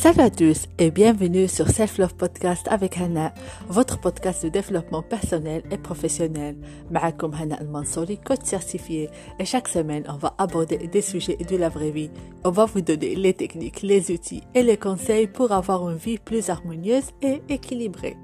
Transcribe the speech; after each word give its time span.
Salut 0.00 0.20
à 0.20 0.30
tous 0.30 0.66
et 0.78 0.90
bienvenue 0.90 1.48
sur 1.48 1.68
Self 1.68 1.98
Love 1.98 2.14
Podcast 2.14 2.66
avec 2.70 2.98
Hannah, 2.98 3.32
votre 3.68 4.00
podcast 4.00 4.44
de 4.44 4.48
développement 4.48 5.02
personnel 5.02 5.62
et 5.70 5.78
professionnel. 5.78 6.56
Maakoum 6.90 7.34
Hannah 7.34 7.56
Al-Mansouri, 7.56 8.18
coach 8.18 8.44
certifié. 8.44 9.10
Et 9.38 9.44
chaque 9.44 9.68
semaine, 9.68 10.04
on 10.08 10.16
va 10.16 10.34
aborder 10.38 10.78
des 10.78 11.02
sujets 11.02 11.36
de 11.36 11.56
la 11.56 11.68
vraie 11.68 11.90
vie. 11.90 12.10
On 12.44 12.50
va 12.50 12.64
vous 12.66 12.80
donner 12.80 13.16
les 13.16 13.34
techniques, 13.34 13.82
les 13.82 14.10
outils 14.10 14.42
et 14.54 14.62
les 14.62 14.76
conseils 14.76 15.26
pour 15.26 15.52
avoir 15.52 15.88
une 15.90 15.96
vie 15.96 16.18
plus 16.18 16.48
harmonieuse 16.50 17.10
et 17.22 17.42
équilibrée. 17.48 18.16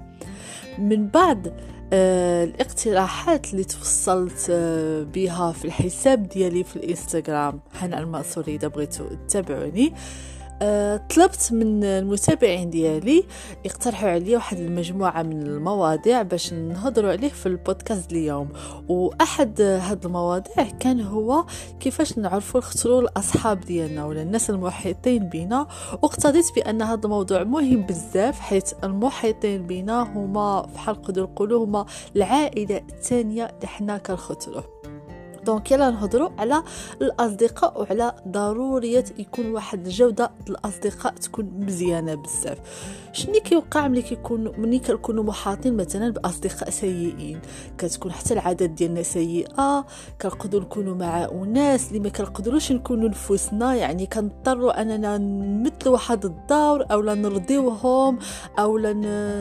من 0.79 1.07
بعد 1.07 1.53
الاقتراحات 1.93 3.53
اللي 3.53 3.63
توصلت 3.63 4.51
بها 5.13 5.51
في 5.51 5.65
الحساب 5.65 6.29
ديالي 6.29 6.63
في 6.63 6.75
الانستغرام 6.75 7.59
حنا 7.73 7.99
المنصوري 7.99 8.55
اذا 8.55 8.67
بغيتو 8.67 9.03
تتابعوني 9.27 9.87
أه 9.87 9.93
طلبت 11.14 11.48
من 11.52 11.84
المتابعين 11.84 12.70
ديالي 12.70 13.24
يقترحوا 13.64 14.08
عليا 14.10 14.36
واحد 14.36 14.58
المجموعة 14.58 15.22
من 15.22 15.42
المواضيع 15.42 16.22
باش 16.22 16.52
نهضروا 16.52 17.10
عليه 17.10 17.28
في 17.28 17.46
البودكاست 17.46 18.12
اليوم. 18.12 18.48
وأحد 18.88 19.60
هاد 19.60 20.04
المواضيع 20.04 20.64
كان 20.80 21.00
هو 21.00 21.44
كيفاش 21.80 22.18
نعرفوا 22.18 22.60
نختاروا 22.60 23.00
الأصحاب 23.00 23.60
ديالنا 23.60 24.04
ولا 24.04 24.22
الناس 24.22 24.50
المحيطين 24.50 25.28
بنا 25.28 25.66
واقتضيت 26.02 26.54
بأن 26.56 26.82
هذا 26.82 27.00
الموضوع 27.04 27.42
مهم 27.44 27.82
بزاف 27.82 28.40
حيث 28.40 28.72
المحيطين 28.84 29.66
بنا 29.66 30.02
هما 30.02 30.60
بحال 30.60 30.94
نقدروا 30.94 31.26
نقولوا 31.26 31.64
هما 31.64 31.86
العائلة 32.16 32.76
الثانية 32.76 33.44
اللي 33.44 33.66
حنا 33.66 33.98
كنختاروا 33.98 34.77
دونك 35.44 35.70
يلا 35.70 35.90
نهضروا 35.90 36.30
على 36.38 36.62
الأصدقاء 37.02 37.80
وعلى 37.80 38.12
ضروريه 38.28 39.04
يكون 39.18 39.50
واحد 39.50 39.86
الجودة 39.86 40.30
الأصدقاء 40.48 41.12
تكون 41.14 41.52
مزيانة 41.58 42.14
بزاف. 42.14 42.58
شنو 43.12 43.32
كيوقع 43.32 43.88
ملي 43.88 44.02
كيكون 44.02 44.52
ملي 44.60 44.78
كنكونوا 44.78 45.24
محاطين 45.24 45.76
مثلا 45.76 46.10
بأصدقاء 46.10 46.70
سيئين؟ 46.70 47.40
كتكون 47.78 48.12
حتى 48.12 48.34
العادات 48.34 48.70
ديالنا 48.70 49.02
سيئة 49.02 49.86
كنقدروا 50.22 50.62
نكونوا 50.62 50.94
مع 50.94 51.24
اناس 51.24 51.88
اللي 51.88 52.00
ما 52.00 52.08
كنقدروش 52.08 52.72
نكونوا 52.72 53.08
نفوسنا 53.08 53.74
يعني 53.74 54.06
كنضطروا 54.06 54.82
أننا 54.82 55.18
نمثلوا 55.18 55.92
واحد 55.92 56.24
الدور 56.24 56.84
اولا 56.92 57.14
نرضيوهم 57.14 58.18
اولا 58.58 58.92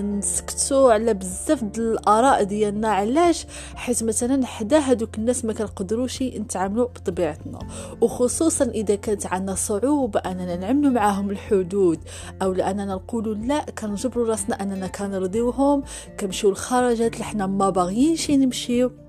نسكتوا 0.02 0.94
على 0.94 1.14
بزاف 1.14 1.64
ديال 1.64 1.92
الآراء 1.92 2.44
ديالنا. 2.44 2.88
علاش؟ 2.88 3.46
حيت 3.76 4.04
مثلا 4.04 4.46
حدا 4.46 4.80
هذوك 4.80 5.18
الناس 5.18 5.46
ما 5.46 5.54
كنقدروا 5.54 5.87
نقدروش 5.88 6.22
نتعاملوا 6.22 6.86
بطبيعتنا 6.86 7.60
وخصوصا 8.02 8.66
إذا 8.66 8.96
كانت 8.96 9.26
عندنا 9.26 9.56
صعوبة 9.56 10.20
أننا 10.20 10.56
نعملوا 10.56 10.92
معاهم 10.92 11.30
الحدود 11.30 12.00
أو 12.42 12.54
لأننا 12.54 12.86
نقولوا 12.86 13.36
لا 13.36 13.66
كنجبروا 13.66 14.28
راسنا 14.28 14.62
أننا 14.62 14.88
كنرضيوهم 14.88 15.84
كنمشيو 16.20 16.50
الخرجات 16.50 17.14
اللي 17.14 17.24
حنا 17.24 17.48
ما 17.48 17.70
باغيينش 17.70 18.32
نمشيو. 18.32 19.07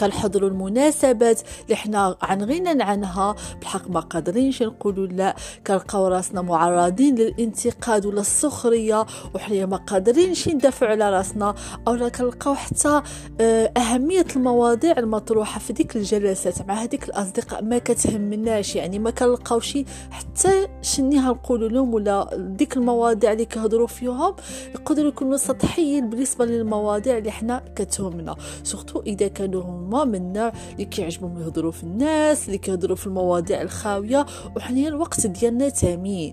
كنحضروا 0.00 0.48
المناسبات 0.48 1.40
اللي 1.64 1.76
حنا 1.76 2.16
عن 2.22 2.42
غنى 2.42 2.82
عنها. 2.82 3.34
بحق 3.62 3.90
ما 3.90 4.00
قادرينش 4.00 4.62
نقولوا 4.62 5.06
لا. 5.06 5.36
كنلقاو 5.66 6.08
راسنا 6.08 6.42
معرضين 6.42 7.14
للانتقاد 7.14 8.06
ولا 8.06 8.20
السخريه 8.20 9.06
وحنا 9.34 9.66
ما 9.66 9.76
قادرينش 9.76 10.48
ندافعوا 10.48 10.92
على 10.92 11.10
راسنا. 11.10 11.54
أو 11.88 12.10
كنلقاو 12.10 12.54
حتى 12.54 13.02
آه، 13.40 13.72
أهمية 13.76 14.26
المواضيع 14.36 14.98
المطروحة 14.98 15.60
في 15.60 15.72
ديك 15.72 15.96
الجلسات 15.96 16.68
مع 16.68 16.74
هذيك 16.74 17.04
الأصدقاء. 17.04 17.62
ما 17.62 17.78
كتهمناش 17.78 18.76
يعني 18.76 18.98
ما 18.98 19.10
كنلقاوش 19.10 19.78
حتى 20.10 20.68
شنيها 20.82 21.30
نقولوا 21.32 21.68
لهم 21.68 21.94
ولا 21.94 22.28
ديك 22.36 22.76
المواضيع 22.76 23.32
اللي 23.32 23.44
كيهضروا 23.44 23.86
فيهم 23.86 24.34
يقدروا 24.74 25.08
يكونوا 25.08 25.36
سطحيين 25.36 26.10
بالنسبة 26.10 26.44
للمواضيع 26.44 27.18
اللي 27.18 27.30
حنا 27.30 27.64
كتهمنا. 27.76 28.36
سورتو 28.64 29.00
إذا 29.00 29.28
كانوا 29.28 29.62
هما 29.82 30.04
من 30.04 30.14
النوع 30.14 30.52
اللي 30.72 30.84
كيعجبهم 30.84 31.42
يهضروا 31.42 31.72
في 31.72 31.82
الناس 31.82 32.46
اللي 32.46 32.58
كيهضروا 32.58 32.96
في 32.96 33.06
المواضيع 33.06 33.62
الخاوية. 33.62 34.26
وحنايا 34.56 34.88
الوقت 34.88 35.26
ديالنا 35.26 35.68
ثمين 35.68 36.32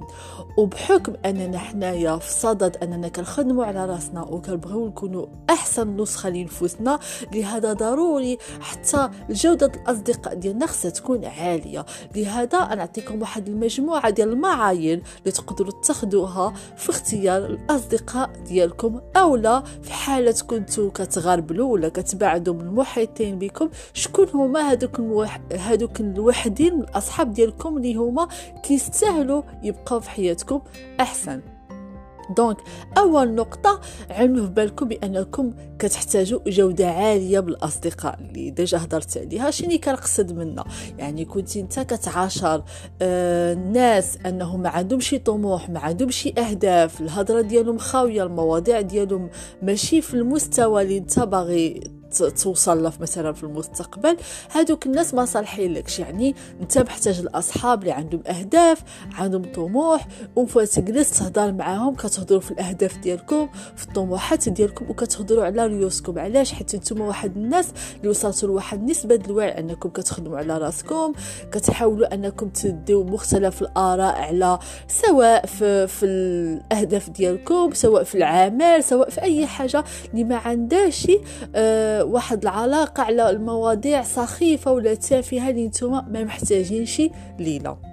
وبحكم 0.58 1.14
أننا 1.26 1.58
حنايا 1.58 2.18
في 2.18 2.32
صدد 2.32 2.78
أننا 2.84 3.08
كنخدموا 3.08 3.66
على 3.66 3.86
راسنا 3.86 4.22
وكنبغيو 4.22 4.88
نكونوا 4.88 5.26
أحسن 5.50 5.98
نسخة 6.02 6.30
لنفوسنا 6.30 7.00
لهذا 7.34 7.74
ضروري 7.74 8.38
حتى 8.62 9.10
جودة 9.30 9.72
الأصدقاء 9.76 10.34
ديالنا 10.34 10.66
خصها 10.66 10.92
تكون 10.92 11.26
عالية. 11.26 11.86
لهذا 12.16 12.58
أنا 12.58 12.76
نعطيكم 12.76 13.22
واحد 13.22 13.48
المجموعة 13.48 14.10
ديال 14.10 14.30
المعايير 14.30 15.02
اللي 15.20 15.32
تقدروا 15.32 15.72
تاخذوها 15.84 16.54
في 16.78 16.90
اختيار 16.90 17.46
الأصدقاء 17.46 18.30
ديالكم 18.48 19.02
اولا 19.18 19.64
في 19.82 19.94
حالة 19.94 20.36
كنتو 20.48 20.92
كتغربلوا 20.92 21.74
ولا 21.74 21.90
كتبعدوا 21.90 22.54
من 22.54 22.62
المحيطين 22.62 23.39
بكم. 23.40 23.70
شكون 23.94 24.28
هما 24.34 24.72
هذوك 24.72 25.00
الوح... 25.00 25.42
هذوك 25.60 26.00
الوحدين 26.00 26.80
الأصحاب 26.80 27.34
ديالكم 27.34 27.78
اللي 27.78 27.96
هما 27.96 28.28
كيستاهلوا 28.64 29.44
يبقاو 29.64 30.00
في 30.00 30.10
حياتكم 30.10 30.62
أحسن. 31.00 31.42
donc 32.38 32.58
أول 32.98 33.36
نقطة 33.36 33.82
علموا 34.10 34.46
في 34.46 34.52
بالكم 34.52 34.88
بأنكم 34.88 35.54
كتحتاجوا 35.80 36.40
جودة 36.48 36.88
عالية 36.88 37.40
بالأصدقاء 37.40 38.20
اللي 38.20 38.50
déjà 38.50 38.78
هضرت 38.78 39.18
عليها. 39.18 39.52
شنو 39.52 39.78
كنقصد 39.78 40.32
منها؟ 40.32 40.66
يعني 40.98 41.26
كنت 41.26 41.58
أنت 41.58 41.80
كتعاشر 41.80 42.64
آه 43.02 43.54
ناس 43.54 44.18
أنهم 44.26 44.62
ما 44.62 44.70
عندهمش 44.70 45.16
طموح 45.26 45.70
ما 45.70 45.80
عندهمش 45.80 46.28
أهداف 46.38 47.02
الهضرة 47.02 47.42
ديالهم 47.42 47.78
خاوية 47.78 48.24
المواضيع 48.24 48.82
ديالهم 48.82 49.30
ماشي 49.62 50.02
في 50.02 50.14
المستوى 50.14 50.82
اللي 50.82 50.98
أنت 50.98 51.20
باغي 51.20 51.99
توصل 52.14 52.84
له 52.84 52.94
مثلا 53.00 53.34
في 53.34 53.44
المستقبل. 53.44 54.18
هادوك 54.52 54.86
الناس 54.86 55.14
ما 55.14 55.26
صالحين 55.26 55.74
لكش. 55.74 56.00
يعني 56.00 56.36
انت 56.62 56.78
محتاج 56.78 57.20
الأصحاب 57.20 57.82
اللي 57.82 57.92
عندهم 57.92 58.22
أهداف 58.28 58.84
عندهم 59.12 59.44
طموح 59.54 60.08
وفتجلس 60.36 61.20
تهضر 61.20 61.52
معاهم 61.52 61.96
كتهضروا 61.96 62.40
في 62.42 62.52
الأهداف 62.52 62.98
ديالكم 62.98 63.50
في 63.76 63.84
الطموحات 63.88 64.50
ديالكم 64.50 64.90
وكتهضروا 64.90 65.46
على 65.46 65.68
ريوسكم. 65.68 66.20
علاش؟ 66.20 66.54
حيت 66.54 66.76
نتوما 66.76 67.06
واحد 67.06 67.38
الناس 67.38 67.68
اللي 67.98 68.10
وصلتوا 68.10 68.50
لواحد 68.50 68.80
النسبة 68.80 69.20
الوعي 69.26 69.60
أنكم 69.60 69.90
كتخدموا 69.90 70.38
على 70.38 70.58
راسكم 70.58 71.14
كتحاولوا 71.52 72.14
أنكم 72.14 72.50
تديو 72.50 73.04
مختلف 73.04 73.62
الآراء 73.62 74.16
على 74.16 74.60
سواء 74.88 75.46
في, 75.46 75.88
في 75.88 76.06
الأهداف 76.06 77.10
ديالكم 77.10 77.70
سواء 77.74 78.04
في 78.04 78.16
العمل 78.16 78.84
سواء 78.84 79.10
في 79.10 79.22
أي 79.22 79.46
حاجة 79.48 79.84
اللي 80.12 80.24
ما 80.24 80.36
عندهاش 80.36 81.08
آه 81.56 81.99
واحد 82.04 82.42
العلاقة 82.42 83.04
على 83.04 83.30
المواضيع 83.30 84.04
سخيفة 84.04 84.72
ولا 84.72 84.94
تافهة 84.94 85.50
اللي 85.50 85.68
نتوما 85.68 86.06
ما 86.10 86.24
محتاجينش 86.24 87.02
لينا. 87.40 87.89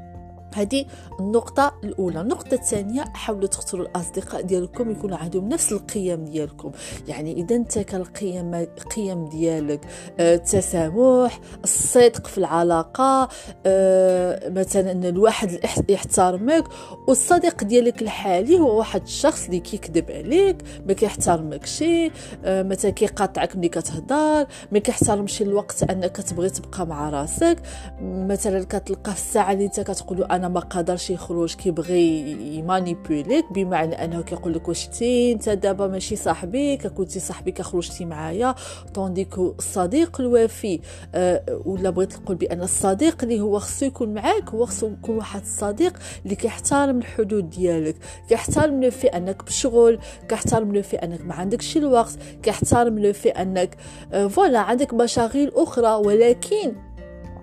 هذه 0.56 0.84
النقطة 1.20 1.72
الأولى. 1.84 2.20
النقطة 2.20 2.54
الثانية 2.54 3.04
حاولوا 3.14 3.46
تختاروا 3.48 3.86
الأصدقاء 3.86 4.42
ديالكم 4.42 4.90
يكون 4.90 5.12
عندهم 5.12 5.48
نفس 5.48 5.72
القيم 5.72 6.24
ديالكم. 6.24 6.72
يعني 7.08 7.32
إذا 7.32 7.56
أنت 7.56 7.78
كالقيم 7.78 8.54
القيم 8.54 9.28
ديالك 9.28 9.80
آه، 10.20 10.34
التسامح 10.34 11.40
الصدق 11.64 12.26
في 12.26 12.38
العلاقة 12.38 13.28
آه، 13.66 14.48
مثلا 14.48 14.92
أن 14.92 15.04
الواحد 15.04 15.58
يحترمك 15.88 16.64
والصديق 17.08 17.64
ديالك 17.64 18.02
الحالي 18.02 18.58
هو 18.58 18.78
واحد 18.78 19.02
الشخص 19.02 19.44
اللي 19.44 19.60
كيكذب 19.60 20.10
عليك 20.10 20.56
ما 20.86 20.92
كيحترمكش 20.92 21.84
آه، 22.44 22.62
مثلا 22.62 22.90
كيقاطعك 22.90 23.56
ملي 23.56 23.68
كتهضر 23.68 24.46
ما 24.72 24.78
كيحترمش 24.78 25.42
الوقت 25.42 25.82
أنك 25.90 26.16
تبغي 26.16 26.50
تبقى 26.50 26.86
مع 26.86 27.10
راسك. 27.10 27.56
مثلا 28.02 28.64
كتلقى 28.64 29.12
في 29.12 29.18
الساعة 29.18 29.52
اللي 29.52 29.64
أنت 29.64 29.80
كتقول 29.80 30.22
أنا 30.22 30.45
ما 30.48 30.60
قادرش 30.60 31.10
يخرج 31.10 31.54
كيبغي 31.54 32.30
يمانيبيوليك 32.56 33.52
بمعنى 33.52 34.04
أنه 34.04 34.22
كيقول 34.22 34.54
لك 34.54 34.68
واش 34.68 34.86
تي 34.86 35.32
أنت 35.32 35.48
دابا 35.48 35.86
ماشي 35.86 36.16
صاحبي 36.16 36.76
كنتي 36.76 37.20
صاحبي 37.20 37.52
كخرجتي 37.52 38.04
معايا 38.04 38.54
طونديكو 38.94 39.54
الصديق 39.58 40.20
الوفي. 40.20 40.80
أه 41.14 41.62
ولا 41.64 41.90
بغيت 41.90 42.16
نقول 42.18 42.36
بأن 42.36 42.62
الصديق 42.62 43.22
اللي 43.22 43.40
هو 43.40 43.58
خصو 43.58 43.86
يكون 43.86 44.14
معاك 44.14 44.50
هو 44.50 44.66
خصو 44.66 44.86
يكون 44.86 45.16
واحد 45.16 45.40
الصديق 45.40 45.98
اللي 46.24 46.36
كيحترم 46.36 46.98
الحدود 46.98 47.50
ديالك. 47.50 47.96
كيحترم 48.28 48.82
لو 48.82 48.90
في 48.90 49.06
أنك 49.06 49.44
بشغل 49.44 49.98
كيحترم 50.28 50.74
لو 50.74 50.82
في 50.82 50.96
أنك 50.96 51.20
ما 51.26 51.34
عندكش 51.34 51.76
الوقت 51.76 52.18
كيحترم 52.42 52.98
لو 52.98 53.12
في 53.12 53.28
أنك 53.28 53.76
أه 54.12 54.28
عندك 54.58 54.94
مشاغل 54.94 55.52
أخرى 55.54 55.94
ولكن 55.94 56.85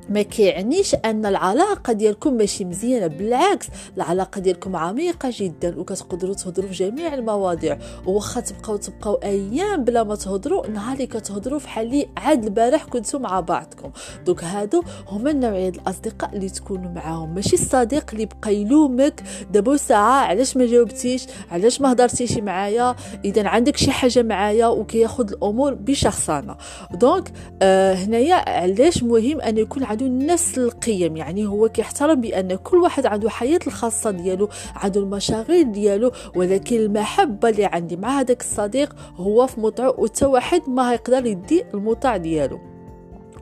ما 0.09 0.21
كيعنيش 0.21 0.95
أن 1.05 1.25
العلاقة 1.25 1.93
ديالكم 1.93 2.33
ماشي 2.33 2.65
مزيانة 2.65 3.07
بالعكس 3.07 3.67
العلاقة 3.97 4.39
ديالكم 4.41 4.75
عميقة 4.75 5.29
جدا 5.31 5.79
وكتقدروا 5.79 6.33
تهضروا 6.33 6.67
في 6.69 6.73
جميع 6.73 7.13
المواضيع. 7.13 7.77
وواخا 8.05 8.41
تبقاو 8.41 8.75
تبقاو 8.77 9.13
أيام 9.15 9.83
بلا 9.83 10.03
ما 10.03 10.15
تهضروا 10.15 10.67
نهار 10.67 10.93
اللي 10.93 11.07
كتهضروا 11.07 11.59
في 11.59 11.67
حال 11.69 12.05
عاد 12.17 12.43
البارح 12.43 12.83
كنتوا 12.83 13.19
مع 13.19 13.39
بعضكم. 13.39 13.91
دوك 14.25 14.43
هادو 14.43 14.83
هما 15.07 15.31
النوعية 15.31 15.69
الأصدقاء 15.69 16.35
اللي 16.35 16.49
تكونوا 16.49 16.91
معاهم. 16.91 17.35
ماشي 17.35 17.53
الصديق 17.55 18.05
اللي 18.13 18.25
بقى 18.25 18.55
يلومك 18.55 19.23
دابا 19.51 19.77
ساعة 19.77 20.25
علاش 20.25 20.57
ما 20.57 20.65
جاوبتيش؟ 20.65 21.25
علاش 21.51 21.81
ما 21.81 21.91
هضرتيش 21.91 22.37
معايا؟ 22.37 22.95
إذا 23.25 23.47
عندك 23.47 23.77
شي 23.77 23.91
حاجة 23.91 24.23
معايا 24.23 24.67
وكياخذ 24.67 25.31
الأمور 25.31 25.73
بشخصنه 25.73 26.55
دونك 26.93 27.31
آه 27.61 27.93
هنايا 27.93 28.35
علاش 28.49 29.03
مهم 29.03 29.41
أن 29.41 29.57
يكون 29.57 29.83
عنده 29.93 30.33
نفس 30.33 30.57
القيم 30.57 31.17
يعني 31.17 31.45
هو 31.45 31.69
كيحترم 31.69 32.21
بأن 32.21 32.55
كل 32.55 32.77
واحد 32.77 33.05
عنده 33.05 33.29
حياة 33.29 33.59
الخاصة 33.67 34.11
ديالو 34.11 34.49
عنده 34.75 35.01
المشاغل 35.01 35.71
ديالو 35.71 36.11
ولكن 36.35 36.75
المحبة 36.75 37.49
اللي 37.49 37.65
عندي 37.65 37.95
مع 37.95 38.19
هذاك 38.19 38.41
الصديق 38.41 38.95
هو 39.15 39.47
في 39.47 39.61
مطعو 39.61 39.95
وتا 39.97 40.27
واحد 40.27 40.61
ما 40.67 40.91
هيقدر 40.91 41.25
يدي 41.25 41.63
المطاع 41.73 42.17
ديالو. 42.17 42.59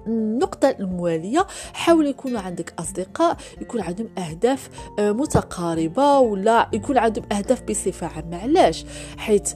النقطة 0.08 0.70
الموالية 0.80 1.48
حاول 1.74 2.08
يكون 2.08 2.36
عندك 2.38 2.74
أصدقاء 2.80 3.38
يكون 3.62 3.82
عندهم 3.82 4.08
أهداف 4.18 4.70
آه، 5.00 5.12
متقاربة 5.12 6.20
ولا 6.20 6.70
يكون 6.74 6.98
عندهم 6.98 7.26
أهداف 7.32 7.64
بصفة 7.64 8.08
عامة. 8.08 8.38
علاش؟ 8.38 8.86
حيث 9.18 9.54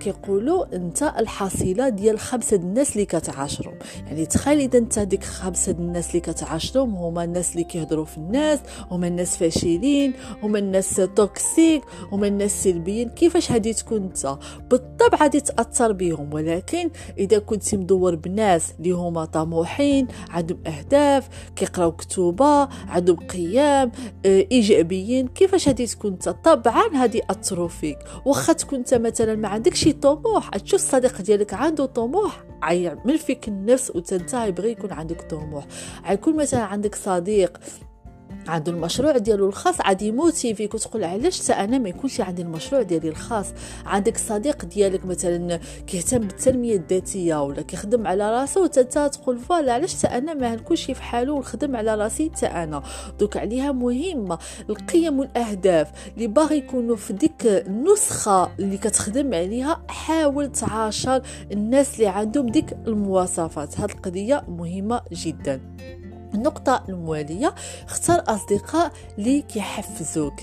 كيقولوا 0.00 0.76
انت 0.76 1.02
الحصيله 1.02 1.88
ديال 1.88 2.18
خمسة 2.18 2.56
الناس 2.56 2.92
اللي 2.92 3.04
كتعاشرهم 3.04 3.74
يعني 4.06 4.26
تخيل 4.26 4.58
إذا 4.58 4.78
انت 4.78 4.98
ديك 4.98 5.24
خمسة 5.24 5.72
الناس 5.72 6.08
اللي 6.08 6.20
كتعاشرهم 6.20 6.94
هما 6.94 7.24
الناس 7.24 7.52
اللي 7.52 7.64
كيهضروا 7.64 8.04
في 8.04 8.18
الناس 8.18 8.58
هما 8.90 9.08
الناس 9.08 9.36
فاشلين 9.36 10.14
هما 10.42 10.58
الناس 10.58 10.94
توكسيك 11.16 11.82
هما 12.12 12.26
الناس 12.26 12.64
سلبيين. 12.64 13.08
كيفاش 13.08 13.52
هادي 13.52 13.72
تكون 13.72 14.02
انت؟ 14.02 14.38
بالطبع 14.70 15.18
غادي 15.18 15.40
تأثر 15.40 15.92
بهم 15.92 16.34
ولكن 16.34 16.90
إذا 17.18 17.38
كنت 17.38 17.74
مدور 17.74 18.14
بناس 18.14 18.72
اللي 18.78 18.90
هما 18.90 19.24
طموحين 19.24 20.08
عندهم 20.30 20.58
أهداف 20.66 21.28
كيقراو 21.56 21.92
كتوبة 21.92 22.68
عندهم 22.88 23.16
قيام 23.16 23.92
آه 24.26 24.46
إيجابيين 24.52 25.28
كيفاش 25.28 25.68
هادي 25.68 25.86
تكون 25.86 26.12
انت؟ 26.12 26.28
طبعا 26.28 26.82
هادي 26.94 27.22
اثروا 27.30 27.68
فيك. 27.68 27.98
واخا 28.24 28.52
تكون 28.52 28.78
انت 28.78 28.94
مثلا 28.94 29.34
ما 29.34 29.48
عندكش 29.48 29.77
شي 29.78 29.92
طموح. 29.92 30.48
تشوف 30.48 30.80
الصديق 30.80 31.22
ديالك 31.22 31.54
عنده 31.54 31.86
طموح 31.86 32.44
عيعمل 32.62 33.18
فيك 33.18 33.48
النفس 33.48 33.92
وتنتا 33.94 34.46
يبغي 34.46 34.70
يكون 34.70 34.92
عندك 34.92 35.22
طموح. 35.22 35.66
عيكون 36.04 36.36
مثلا 36.36 36.60
عندك 36.60 36.94
صديق 36.94 37.58
عنده 38.48 38.72
المشروع 38.72 39.16
ديالو 39.18 39.48
الخاص. 39.48 39.80
عاد 39.80 40.02
يموتيفيك 40.02 40.74
وتقول 40.74 41.04
علاش 41.04 41.42
حتى 41.42 41.52
أنا 41.52 41.78
ما 41.78 41.88
يكونش 41.88 42.20
عندي 42.20 42.42
المشروع 42.42 42.82
ديالي 42.82 43.08
الخاص؟ 43.08 43.46
عندك 43.86 44.18
صديق 44.18 44.64
ديالك 44.64 45.06
مثلا 45.06 45.60
كيهتم 45.86 46.18
بالتنمية 46.18 46.76
الذاتية 46.76 47.42
ولا 47.42 47.62
كيخدم 47.62 48.06
على 48.06 48.30
راسو 48.30 48.62
وانت 48.62 48.78
تقول 48.78 49.38
فوالا 49.38 49.72
علاش 49.72 49.96
حتى 49.96 50.06
أنا 50.06 50.34
ما 50.34 50.54
نكونش 50.54 50.84
في 50.84 51.02
حالو 51.02 51.36
ونخدم 51.36 51.76
على 51.76 51.94
راسي 51.94 52.30
حتى 52.30 52.46
أنا؟ 52.46 52.82
دوك 53.20 53.36
عليها 53.36 53.72
مهمه 53.72 54.38
القيم 54.70 55.18
والأهداف 55.18 55.90
اللي 56.14 56.26
باغي 56.26 56.56
يكونوا 56.56 56.96
في 56.96 57.12
ديك 57.12 57.46
النسخة 57.46 58.50
اللي 58.58 58.78
كتخدم 58.78 59.34
عليها. 59.34 59.82
حاول 59.88 60.52
تعاشر 60.52 61.22
الناس 61.52 61.94
اللي 61.94 62.06
عندهم 62.06 62.46
ديك 62.46 62.72
المواصفات. 62.86 63.80
هذه 63.80 63.90
القضية 63.90 64.44
مهمة 64.48 65.00
جدا. 65.12 65.60
النقطة 66.34 66.84
الموالية. 66.88 67.54
اختار 67.88 68.24
أصدقاء 68.28 68.92
اللي 69.18 69.42
كيحفزوك. 69.42 70.34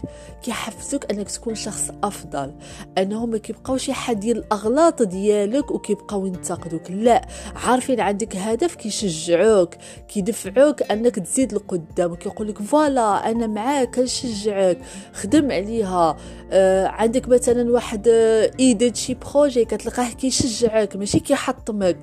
كيحفزوك 0.43 1.11
أنك 1.11 1.31
تكون 1.31 1.55
شخص 1.55 1.91
أفضل 2.03 2.53
أنهم 2.97 3.29
ما 3.29 3.37
كيبقاوش 3.37 3.89
يحدين 3.89 4.37
الأغلاط 4.37 5.01
ديالك 5.01 5.71
وكيبقاو 5.71 6.25
ينتقدوك. 6.25 6.91
لا 6.91 7.27
عارفين 7.55 7.99
عندك 7.99 8.35
هدف 8.35 8.75
كيشجعوك 8.75 9.75
كيدفعوك 10.07 10.91
أنك 10.91 11.15
تزيد 11.15 11.53
لقدام 11.53 12.11
وكيقول 12.11 12.47
لك 12.47 12.61
voilà 12.61 13.31
أنا 13.31 13.47
معاك 13.47 13.95
كنشجعك 13.95 14.77
خدم 15.13 15.51
عليها. 15.51 16.17
آه 16.51 16.87
عندك 16.87 17.27
مثلا 17.27 17.71
واحد 17.71 18.07
idée 18.59 18.95
شي 18.95 19.13
projet 19.13 19.65
كتلقاه 19.65 20.09
كيشجعك 20.09 20.95
ماشي 20.95 21.19
كيحطمك. 21.19 21.97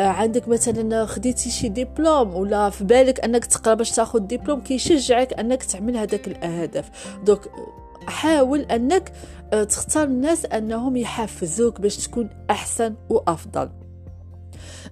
آه 0.00 0.08
عندك 0.08 0.48
مثلا 0.48 1.06
خديتي 1.06 1.50
شي 1.50 1.68
ديبلوم 1.68 2.34
ولا 2.34 2.70
في 2.70 2.84
بالك 2.84 3.23
أنك 3.24 3.44
تقرأ 3.44 3.74
باش 3.74 3.90
تاخذ 3.90 4.18
ديبلوم 4.18 4.60
كيشجعك 4.60 5.32
أنك 5.32 5.62
تعمل 5.62 5.96
هذاك 5.96 6.28
الأهداف. 6.28 6.90
دوك 7.24 7.48
حاول 8.06 8.60
أنك 8.60 9.12
آه، 9.52 9.64
تختار 9.64 10.04
الناس 10.04 10.46
أنهم 10.46 10.96
يحفزوك 10.96 11.80
باش 11.80 11.96
تكون 11.96 12.30
أحسن 12.50 12.94
وأفضل. 13.08 13.83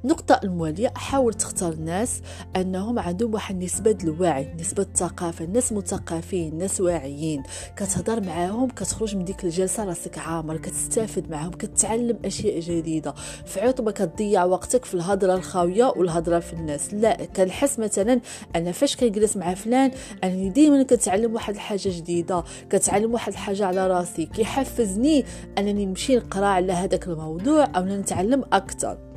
النقطة 0.04 0.40
الموالية 0.44 0.92
حاول 0.96 1.34
تختار 1.34 1.74
ناس 1.74 2.20
أنهم 2.56 2.98
عندهم 2.98 3.34
واحد 3.34 3.64
نسبة 3.64 3.98
الوعي 4.04 4.54
نسبة 4.60 4.82
الثقافة 4.82 5.44
الناس 5.44 5.72
مثقفين 5.72 6.58
ناس 6.58 6.80
واعيين. 6.80 7.42
كتهضر 7.76 8.20
معاهم 8.20 8.68
كتخرج 8.68 9.16
من 9.16 9.24
ديك 9.24 9.44
الجلسة 9.44 9.84
راسك 9.84 10.18
عامر 10.18 10.56
كتستافد 10.56 11.30
معاهم 11.30 11.50
كتعلم 11.50 12.18
أشياء 12.24 12.60
جديدة. 12.60 13.14
في 13.46 13.74
ما 13.82 13.90
كتضيع 13.90 14.44
وقتك 14.44 14.84
في 14.84 14.94
الهضرة 14.94 15.34
الخاوية 15.34 15.84
والهضرة 15.96 16.38
في 16.38 16.52
الناس. 16.52 16.94
لا 16.94 17.24
كنحس 17.24 17.78
مثلا 17.78 18.20
أنا 18.56 18.72
فاش 18.72 18.96
كنجلس 18.96 19.36
مع 19.36 19.54
فلان 19.54 19.90
أني 20.24 20.48
ديما 20.48 20.82
كتعلم 20.82 21.34
واحد 21.34 21.54
الحاجة 21.54 21.88
جديدة 21.88 22.44
كتعلم 22.70 23.12
واحد 23.12 23.32
الحاجة 23.32 23.66
على 23.66 23.86
راسي. 23.86 24.26
كيحفزني 24.26 25.24
أنني 25.58 25.86
نمشي 25.86 26.16
نقرأ 26.16 26.46
على 26.46 26.72
هذاك 26.72 27.06
الموضوع 27.08 27.64
أو 27.76 27.84
نتعلم 27.84 28.44
أكثر 28.52 29.11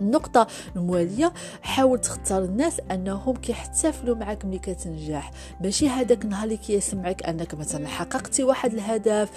النقطة 0.00 0.46
الموالية 0.76 1.32
حاول 1.62 1.98
تختار 1.98 2.42
الناس 2.44 2.80
أنهم 2.90 3.36
كيحتفلوا 3.36 4.16
معك 4.16 4.44
ملي 4.44 4.58
كتنجح. 4.58 5.30
ماشي 5.60 5.88
هذاك 5.88 6.24
النهار 6.24 6.44
اللي 6.44 6.56
كيسمعك 6.56 7.22
أنك 7.22 7.54
مثلا 7.54 7.88
حققتي 7.88 8.44
واحد 8.44 8.74
الهدف 8.74 9.30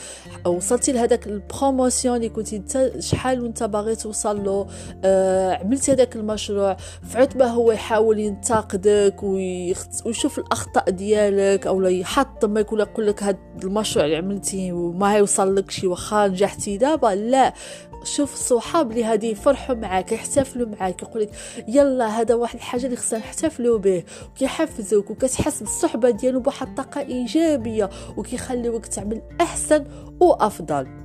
وصلتي 0.46 0.92
لهذاك 0.92 1.28
البروموسيون 1.28 2.16
اللي 2.16 2.30
كنتي 2.30 2.56
انت 2.56 2.92
شحال 3.00 3.42
وانت 3.42 3.64
باغي 3.64 3.96
توصل 3.96 4.44
له 4.46 4.68
آه 5.04 5.54
عملتي 5.54 5.92
هذاك 5.92 6.16
المشروع 6.16 6.78
فعت 7.04 7.38
ما 7.38 7.46
هو 7.46 7.72
يحاول 7.72 8.20
ينتقدك 8.20 9.24
ويشوف 9.24 10.40
الأخطاء 10.40 10.90
ديالك 10.90 11.68
أو 11.68 11.82
يحطمك 11.82 12.74
ولا 12.74 12.84
يقول 12.84 13.08
لك 13.08 13.24
هذا 13.24 13.38
المشروع 13.64 14.06
اللي 14.06 14.18
عملتي 14.18 14.72
وما 14.72 15.14
هيوصل 15.16 15.56
لك 15.56 15.72
شي 15.72 15.88
واخا 15.88 16.28
نجحتي 16.28 16.78
دابا 16.78 17.08
لا. 17.08 17.54
شوف 18.04 18.34
الصحاب 18.34 18.92
اللي 18.92 19.04
هادي 19.04 19.32
يفرحوا 19.32 19.76
معاك 19.76 20.12
يحتفلوا 20.12 20.68
معاك 20.68 21.02
يقولك 21.02 21.30
يلا 21.68 22.08
هذا 22.08 22.36
واحد 22.36 22.56
الحاجة 22.56 22.86
اللي 22.86 22.96
خصنا 22.98 23.20
نحتفلوا 23.20 23.78
به 23.78 24.04
وكيحفزوك 24.32 25.10
وكتحس 25.10 25.60
بالصحبة 25.60 26.10
ديالو 26.10 26.40
بواحد 26.40 26.68
الطاقة 26.68 27.02
إيجابية 27.02 27.90
وكيخليوك 28.18 28.86
تعمل 28.86 29.22
أحسن 29.42 29.86
وأفضل. 30.20 31.03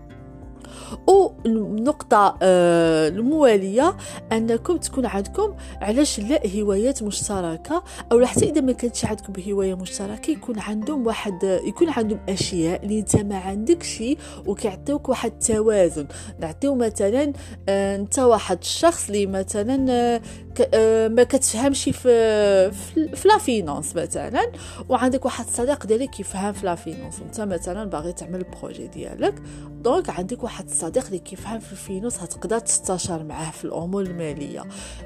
والنقطة 1.06 2.38
آه، 2.42 3.08
الموالية 3.08 3.96
أنكم 4.32 4.76
تكون 4.76 5.06
عندكم 5.06 5.54
علاش 5.80 6.20
لا 6.20 6.42
هوايات 6.56 7.02
مشتركة 7.02 7.82
أو 8.12 8.26
حتى 8.26 8.50
إذا 8.50 8.60
ما 8.60 8.72
كانتش 8.72 9.04
عندكم 9.04 9.32
هواية 9.50 9.74
مشتركة 9.74 10.30
يكون 10.30 10.58
عندهم 10.58 11.06
واحد 11.06 11.60
يكون 11.64 11.88
عندهم 11.90 12.20
أشياء 12.28 12.84
اللي 12.84 12.98
أنت 12.98 13.16
ما 13.16 13.38
عندكش 13.38 14.02
وكيعطيوك 14.46 15.08
واحد 15.08 15.32
التوازن. 15.32 16.06
نعطيو 16.40 16.74
مثلا 16.74 17.32
آه، 17.68 17.96
أنت 17.96 18.18
واحد 18.18 18.58
الشخص 18.60 19.06
اللي 19.06 19.26
مثلا 19.26 19.86
آه، 20.74 21.08
ما 21.08 21.22
كتفهمش 21.22 21.84
في 21.84 22.70
في, 22.70 23.28
لا 23.28 23.38
فينانس 23.38 23.96
مثلا 23.96 24.52
وعندك 24.88 25.24
واحد 25.24 25.46
الصديق 25.46 25.86
ديالك 25.86 26.10
كيفهم 26.10 26.52
في 26.52 26.66
la 26.66 26.74
finance. 26.74 27.20
وانت 27.20 27.40
مثلا 27.40 27.84
باغي 27.84 28.12
تعمل 28.12 28.44
projet 28.62 28.86
ديالك 28.86 29.34
donc 29.82 30.10
عندك 30.10 30.44
واحد 30.48 30.68
الصديق 30.68 31.06
اللي 31.06 31.18
كيفهم 31.18 31.58
في 31.58 31.72
ال 31.72 31.78
finance 31.78 32.18
هتقدر 32.18 32.58
تستشار 32.58 33.22
معاه 33.24 33.50
في 33.50 33.64
الأمور 33.64 34.02
المالية. 34.02 34.64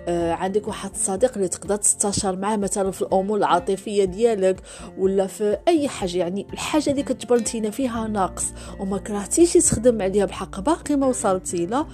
آه 0.08 0.32
عندك 0.32 0.68
واحد 0.68 0.90
الصديق 0.90 1.32
اللي 1.36 1.48
تقدر 1.48 1.76
تستشار 1.76 2.36
معاه 2.36 2.56
مثلا 2.56 2.90
في 2.90 3.02
الأمور 3.02 3.38
العاطفية 3.38 4.04
ديالك 4.04 4.60
ولا 4.98 5.26
في 5.26 5.58
أي 5.68 5.88
حاجة 5.88 6.18
يعني 6.18 6.46
الحاجة 6.52 6.90
اللي 6.90 7.02
كتجبر 7.02 7.36
انتينا 7.36 7.70
فيها 7.70 8.08
ناقص 8.08 8.44
وما 8.80 8.98
كرهتيش 8.98 9.52
تخدم 9.52 10.02
عليها 10.02 10.24
بحق 10.24 10.60
باقي 10.60 10.96
ما 10.96 11.06
وصلتي 11.06 11.66
له 11.66 11.86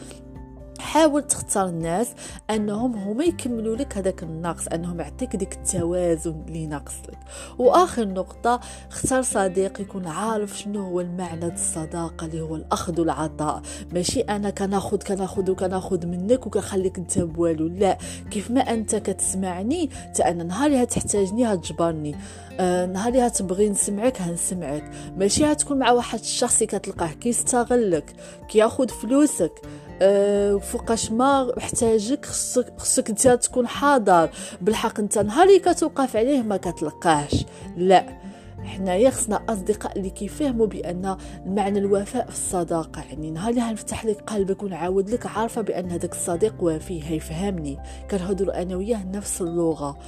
حاول 0.78 1.22
تختار 1.22 1.66
الناس 1.66 2.08
أنهم 2.50 2.94
هما 2.94 3.24
يكملوا 3.24 3.76
لك 3.76 3.98
هذاك 3.98 4.22
النقص 4.22 4.68
أنهم 4.68 5.00
يعطيك 5.00 5.36
ديك 5.36 5.52
التوازن 5.54 6.44
اللي 6.48 6.66
ناقصك 6.66 7.18
وآخر 7.58 8.08
نقطة 8.08 8.60
اختار 8.90 9.22
صديق 9.22 9.80
يكون 9.80 10.06
عارف 10.06 10.58
شنو 10.58 10.82
هو 10.82 11.00
المعنى 11.00 11.46
الصداقة 11.46 12.26
اللي 12.26 12.40
هو 12.40 12.56
الأخذ 12.56 13.00
والعطاء. 13.00 13.62
ماشي 13.92 14.20
أنا 14.20 14.50
كناخذ 14.50 14.96
كناخذ 14.96 15.50
وكناخذ 15.50 16.06
منك 16.06 16.46
وكنخليك 16.46 16.98
أنت 16.98 17.18
بوالو. 17.18 17.68
لا 17.68 17.98
كيف 18.30 18.50
ما 18.50 18.60
أنت 18.60 18.96
كتسمعني 18.96 19.90
تا 20.14 20.30
أنا 20.30 20.44
نهار 20.44 20.66
اللي 20.66 20.86
تحتاجني 20.86 21.46
هتجبرني. 21.46 22.16
آه 22.60 22.86
نهار 22.86 23.08
اللي 23.08 23.30
تبغي 23.30 23.68
نسمعك 23.68 24.20
هنسمعك. 24.20 24.90
ماشي 25.16 25.44
هتكون 25.44 25.78
مع 25.78 25.90
واحد 25.90 26.18
الشخص 26.18 26.62
كتلقاه 26.62 27.12
كيستغلك 27.12 28.14
كياخذ 28.48 28.88
فلوسك. 28.88 29.52
أه 30.02 30.56
فوقاش 30.56 31.10
ما 31.10 31.52
محتاجك 31.56 32.26
خصك 32.26 32.72
خصك 32.76 33.08
انت 33.08 33.28
تكون 33.28 33.66
حاضر. 33.66 34.30
بالحق 34.60 35.00
انت 35.00 35.18
نهار 35.18 35.58
كتوقف 35.58 36.16
عليه 36.16 36.42
ما 36.42 36.56
كتلقاهش 36.56 37.44
لا 37.76 38.18
حنايا 38.64 39.10
خصنا 39.10 39.42
أصدقاء 39.48 39.98
اللي 39.98 40.10
كيفهموا 40.10 40.66
بأن 40.66 41.16
المعنى 41.46 41.78
الوفاء 41.78 42.26
في 42.26 42.32
الصداقة. 42.32 43.02
يعني 43.02 43.30
نهار 43.30 43.50
اللي 43.50 43.60
هنفتح 43.60 44.04
لك 44.04 44.20
قلبك 44.20 44.62
ونعاود 44.62 45.10
لك 45.10 45.26
عارفة 45.26 45.60
بأن 45.62 45.90
هذاك 45.90 46.12
الصديق 46.12 46.54
وفي 46.60 47.10
هيفهمني 47.10 47.78
كنهضروا 48.10 48.62
أنا 48.62 48.76
وياه 48.76 49.04
نفس 49.04 49.42
اللغة. 49.42 49.98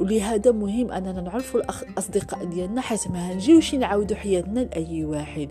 ولهذا 0.00 0.50
مهم 0.50 0.92
أننا 0.92 1.20
نعرفوا 1.20 1.60
الأصدقاء 1.60 2.44
ديالنا 2.44 2.80
حيت 2.80 3.08
ما 3.08 3.32
هنجيوش 3.32 3.74
نعاودوا 3.74 4.16
حياتنا 4.16 4.60
لأي 4.60 5.04
واحد. 5.04 5.48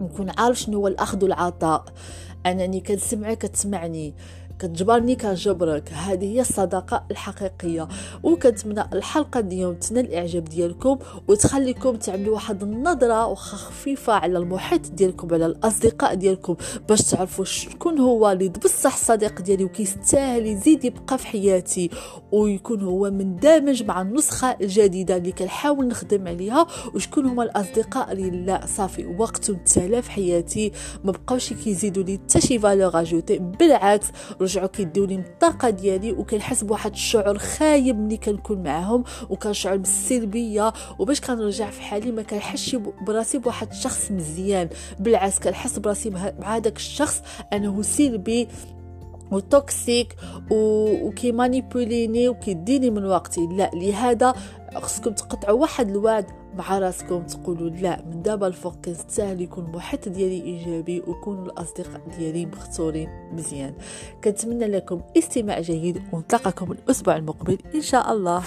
نكون 0.00 0.30
عارف 0.38 0.60
شنو 0.60 0.78
هو 0.78 0.88
الأخذ 0.88 1.22
والعطاء. 1.24 1.84
أنني 2.46 2.80
كنسمعك 2.80 3.38
كتسمعني. 3.38 4.14
كتجبرني 4.58 5.16
كنجبرك 5.16 5.92
هذه 5.92 6.24
هي 6.24 6.40
الصداقة 6.40 7.04
الحقيقية. 7.10 7.88
وكنتمنى 8.22 8.84
الحلقة 8.92 9.40
اليوم 9.40 9.74
تنال 9.74 10.04
الإعجاب 10.06 10.44
ديالكم 10.44 10.98
وتخليكم 11.28 11.96
تعملوا 11.96 12.34
واحد 12.34 12.62
النظرة 12.62 13.26
وخا 13.26 13.56
خفيفة 13.56 14.12
على 14.12 14.38
المحيط 14.38 14.90
ديالكم 14.90 15.34
على 15.34 15.46
الأصدقاء 15.46 16.14
ديالكم 16.14 16.56
باش 16.88 17.02
تعرفوا 17.02 17.44
شكون 17.44 17.98
هو 17.98 18.30
اللي 18.30 18.48
بصح 18.48 18.94
الصديق 18.94 19.40
ديالي 19.40 19.64
وكيستاهل 19.64 20.46
يزيد 20.46 20.84
يبقى 20.84 21.18
في 21.18 21.26
حياتي 21.26 21.90
ويكون 22.32 22.80
هو 22.82 23.10
مندمج 23.10 23.82
مع 23.82 24.02
النسخة 24.02 24.56
الجديدة 24.60 25.16
اللي 25.16 25.32
كنحاول 25.32 25.88
نخدم 25.88 26.28
عليها 26.28 26.66
وشكون 26.94 27.26
هما 27.26 27.42
الأصدقاء 27.42 28.12
اللي 28.12 28.30
لا 28.30 28.66
صافي 28.66 29.06
وقت 29.18 29.50
تلا 29.50 30.00
في 30.00 30.10
حياتي. 30.10 30.72
ما 31.04 31.12
بقاوش 31.12 31.52
كيزيدوا 31.52 32.02
لي 32.02 32.20
حتى 32.28 32.40
شي 32.40 32.58
valeur 32.58 33.00
ajoutée 33.00 33.38
بالعكس 33.38 34.06
رجعوا 34.46 34.66
كيديو 34.66 35.04
لي 35.04 35.14
الطاقة 35.14 35.70
ديالي 35.70 36.12
وكنحس 36.12 36.64
بواحد 36.64 36.92
الشعور 36.92 37.38
خايب 37.38 37.98
ملي 37.98 38.16
كنكون 38.16 38.62
معاهم 38.62 39.04
وكنشعر 39.30 39.76
بالسلبية 39.76 40.72
وباش 40.98 41.20
كنرجع 41.20 41.70
في 41.70 41.82
حالي 41.82 42.12
ما 42.12 42.22
كنحسش 42.22 42.76
براسي 43.06 43.38
بواحد 43.38 43.68
الشخص 43.70 44.10
مزيان. 44.10 44.68
بالعكس 44.98 45.38
كنحس 45.38 45.78
براسي 45.78 46.10
مع 46.10 46.56
هذاك 46.56 46.76
الشخص 46.76 47.22
أنه 47.52 47.82
سلبي 47.82 48.48
و 49.32 49.42
toxique 49.42 50.16
وكيمانيبوليني 50.50 52.28
وكيديني 52.28 52.90
من 52.90 53.04
وقتي. 53.04 53.46
لا 53.46 53.70
لهذا 53.74 54.34
خصكم 54.74 55.10
تقطعوا 55.10 55.60
واحد 55.60 55.90
الوعد 55.90 56.26
مع 56.58 56.78
راسكم 56.78 57.22
تقولوا 57.22 57.70
لا 57.70 58.04
من 58.06 58.22
دابا 58.22 58.46
الفوق 58.46 58.74
كنستاهل 58.84 59.40
يكون 59.40 59.64
المحيط 59.64 60.08
ديالي 60.08 60.42
إيجابي 60.42 61.02
ويكونوا 61.06 61.44
الأصدقاء 61.44 62.00
ديالي 62.18 62.46
مختورين 62.46 63.08
مزيان. 63.32 63.74
كنتمنى 64.24 64.66
لكم 64.66 65.00
استماع 65.18 65.60
جيد 65.60 66.02
ونتلاقاكم 66.12 66.72
الأسبوع 66.72 67.16
المقبل 67.16 67.58
إن 67.74 67.80
شاء 67.80 68.12
الله. 68.12 68.42